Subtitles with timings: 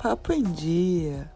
[0.00, 1.28] Papo em Dia.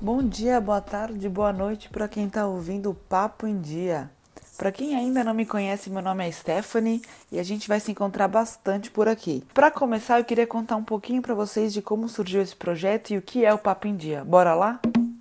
[0.00, 4.10] Bom dia, boa tarde, boa noite para quem está ouvindo o Papo em Dia.
[4.58, 7.92] Para quem ainda não me conhece, meu nome é Stephanie e a gente vai se
[7.92, 9.44] encontrar bastante por aqui.
[9.54, 13.16] Para começar, eu queria contar um pouquinho para vocês de como surgiu esse projeto e
[13.16, 14.24] o que é o Papo em Dia.
[14.24, 14.80] Bora lá?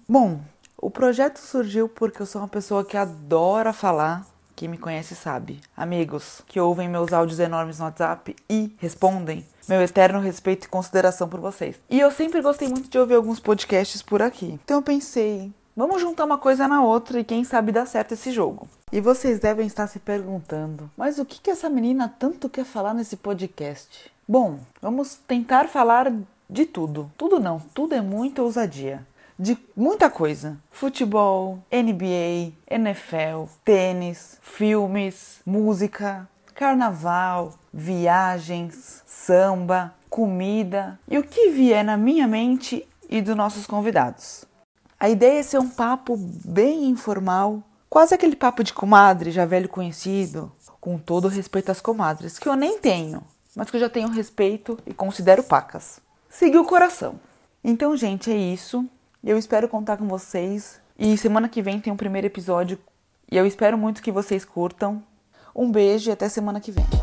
[0.09, 0.41] Bom,
[0.75, 4.32] o projeto surgiu porque eu sou uma pessoa que adora falar.
[4.63, 5.59] Quem me conhece sabe.
[5.75, 11.27] Amigos que ouvem meus áudios enormes no WhatsApp e respondem, meu eterno respeito e consideração
[11.27, 11.77] por vocês.
[11.89, 14.57] E eu sempre gostei muito de ouvir alguns podcasts por aqui.
[14.63, 18.31] Então eu pensei, vamos juntar uma coisa na outra e quem sabe dar certo esse
[18.31, 18.69] jogo.
[18.89, 22.93] E vocês devem estar se perguntando, mas o que, que essa menina tanto quer falar
[22.93, 24.09] nesse podcast?
[24.25, 26.09] Bom, vamos tentar falar
[26.49, 27.11] de tudo.
[27.17, 29.05] Tudo não, tudo é muita ousadia.
[29.43, 41.23] De muita coisa: futebol, NBA, NFL, tênis, filmes, música, carnaval, viagens, samba, comida e o
[41.23, 44.45] que vier na minha mente e dos nossos convidados.
[44.97, 49.69] A ideia é ser um papo bem informal, Quase aquele papo de comadre, já velho
[49.69, 50.51] conhecido,
[50.81, 53.21] com todo respeito às comadres, que eu nem tenho,
[53.55, 55.99] mas que eu já tenho respeito e considero pacas.
[56.27, 57.19] Segui o coração.
[57.63, 58.83] Então, gente, é isso.
[59.23, 60.81] Eu espero contar com vocês.
[60.99, 62.77] E semana que vem tem um primeiro episódio.
[63.31, 65.01] E eu espero muito que vocês curtam.
[65.55, 67.02] Um beijo e até semana que vem.